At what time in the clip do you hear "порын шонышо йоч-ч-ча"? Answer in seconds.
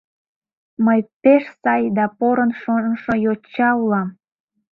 2.17-3.69